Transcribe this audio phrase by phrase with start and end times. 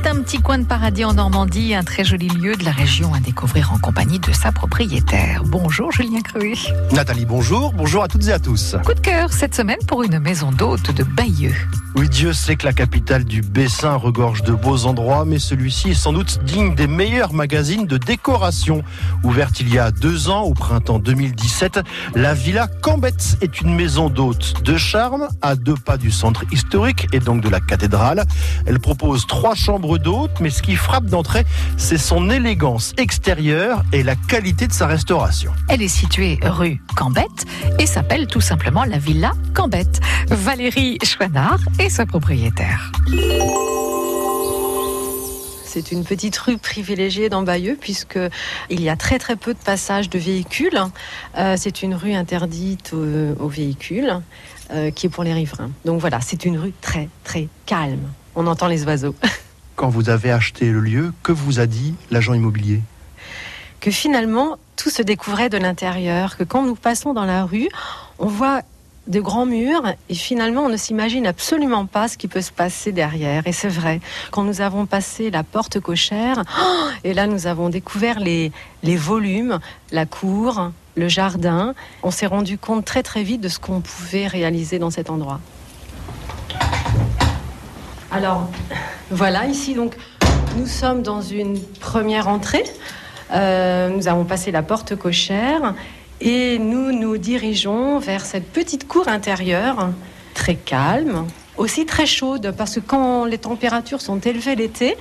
[0.00, 3.14] C'est un petit coin de paradis en Normandie, un très joli lieu de la région
[3.14, 5.42] à découvrir en compagnie de sa propriétaire.
[5.44, 6.54] Bonjour Julien Cruet.
[6.92, 7.72] Nathalie, bonjour.
[7.72, 8.76] Bonjour à toutes et à tous.
[8.84, 11.54] Coup de cœur cette semaine pour une maison d'hôte de Bayeux.
[11.96, 15.94] Oui, Dieu sait que la capitale du Bessin regorge de beaux endroits, mais celui-ci est
[15.94, 18.84] sans doute digne des meilleurs magazines de décoration.
[19.24, 21.80] Ouverte il y a deux ans, au printemps 2017,
[22.14, 27.08] la Villa Cambette est une maison d'hôte de charme à deux pas du centre historique
[27.12, 28.24] et donc de la cathédrale.
[28.66, 31.46] Elle propose trois chambres d'hôtes, mais ce qui frappe d'entrée,
[31.78, 35.52] c'est son élégance extérieure et la qualité de sa restauration.
[35.68, 37.46] Elle est située rue Cambette
[37.78, 40.00] et s'appelle tout simplement la Villa Cambette.
[40.28, 42.92] Valérie Chouinard est sa propriétaire.
[45.64, 48.18] C'est une petite rue privilégiée dans Bayeux puisque
[48.68, 50.80] il y a très très peu de passages de véhicules.
[51.36, 54.20] Euh, c'est une rue interdite aux, aux véhicules
[54.72, 55.70] euh, qui est pour les riverains.
[55.84, 58.10] Donc voilà, c'est une rue très très calme.
[58.34, 59.14] On entend les oiseaux.
[59.78, 62.80] Quand vous avez acheté le lieu, que vous a dit l'agent immobilier
[63.78, 67.68] Que finalement tout se découvrait de l'intérieur, que quand nous passons dans la rue,
[68.18, 68.62] on voit
[69.06, 72.90] de grands murs et finalement on ne s'imagine absolument pas ce qui peut se passer
[72.90, 73.46] derrière.
[73.46, 74.00] Et c'est vrai,
[74.32, 78.50] quand nous avons passé la porte cochère, oh, et là nous avons découvert les,
[78.82, 79.60] les volumes,
[79.92, 84.26] la cour, le jardin, on s'est rendu compte très très vite de ce qu'on pouvait
[84.26, 85.38] réaliser dans cet endroit.
[88.10, 88.48] Alors
[89.10, 89.94] voilà, ici donc
[90.56, 92.64] nous sommes dans une première entrée.
[93.32, 95.74] Euh, nous avons passé la porte cochère
[96.22, 99.90] et nous nous dirigeons vers cette petite cour intérieure,
[100.34, 101.26] très calme,
[101.58, 104.96] aussi très chaude, parce que quand les températures sont élevées l'été,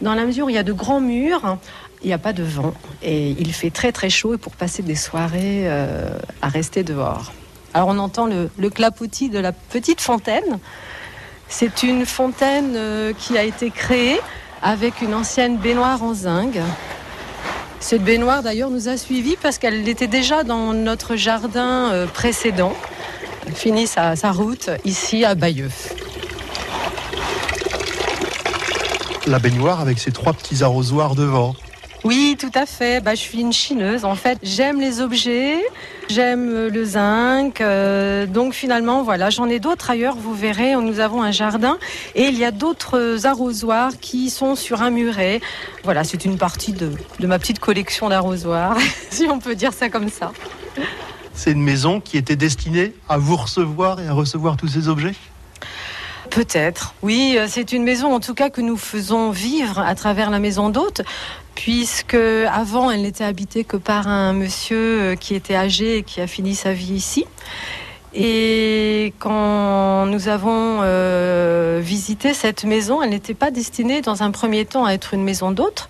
[0.00, 1.58] dans la mesure où il y a de grands murs,
[2.02, 2.74] il n'y a pas de vent.
[3.02, 6.10] Et il fait très très chaud pour passer des soirées euh,
[6.42, 7.32] à rester dehors.
[7.74, 10.58] Alors on entend le, le, clapotis de la petite fontaine.
[11.52, 14.20] C'est une fontaine euh, qui a été créée
[14.62, 16.54] avec une ancienne baignoire en zinc.
[17.80, 22.72] Cette baignoire d'ailleurs nous a suivis parce qu'elle était déjà dans notre jardin euh, précédent.
[23.46, 25.70] Elle finit sa, sa route ici à Bayeux.
[29.26, 31.56] La baignoire avec ses trois petits arrosoirs devant.
[32.04, 33.02] Oui, tout à fait.
[33.02, 34.04] Bah, je suis une chineuse.
[34.04, 35.58] En fait, j'aime les objets,
[36.08, 37.60] j'aime le zinc.
[37.60, 40.16] Euh, donc finalement, voilà, j'en ai d'autres ailleurs.
[40.16, 41.78] Vous verrez, nous avons un jardin
[42.14, 45.40] et il y a d'autres arrosoirs qui sont sur un muret.
[45.84, 48.78] Voilà, c'est une partie de ma petite collection d'arrosoirs,
[49.10, 50.32] si on peut dire ça comme ça.
[51.34, 55.14] C'est une maison qui était destinée à vous recevoir et à recevoir tous ces objets?
[56.30, 56.94] Peut-être.
[57.02, 60.70] Oui, c'est une maison en tout cas que nous faisons vivre à travers la maison
[60.70, 61.02] d'hôte,
[61.54, 66.26] puisque avant elle n'était habitée que par un monsieur qui était âgé et qui a
[66.26, 67.26] fini sa vie ici.
[68.12, 74.64] Et quand nous avons euh, visité cette maison, elle n'était pas destinée dans un premier
[74.64, 75.88] temps à être une maison d'hôte.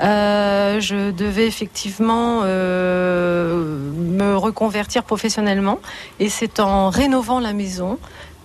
[0.00, 5.80] Euh, je devais effectivement euh, me reconvertir professionnellement
[6.20, 7.98] et c'est en rénovant la maison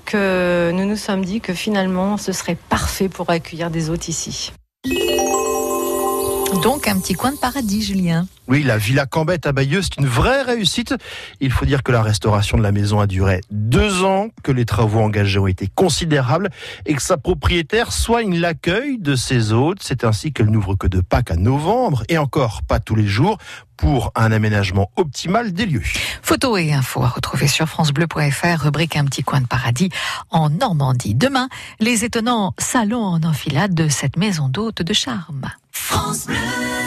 [0.05, 4.51] que nous nous sommes dit que finalement ce serait parfait pour accueillir des hôtes ici.
[6.61, 8.27] Donc un petit coin de paradis, Julien.
[8.47, 10.93] Oui, la Villa Cambette à Bayeux, c'est une vraie réussite.
[11.39, 14.65] Il faut dire que la restauration de la maison a duré deux ans, que les
[14.65, 16.49] travaux engagés ont été considérables
[16.85, 19.79] et que sa propriétaire soigne l'accueil de ses hôtes.
[19.81, 23.37] C'est ainsi qu'elle n'ouvre que de Pâques à novembre et encore pas tous les jours
[23.77, 25.83] pour un aménagement optimal des lieux.
[26.21, 29.89] Photos et infos à retrouver sur francebleu.fr, rubrique Un petit coin de paradis
[30.29, 31.15] en Normandie.
[31.15, 35.49] Demain, les étonnants salons en enfilade de cette maison d'hôte de charme.
[35.71, 36.82] France Bleu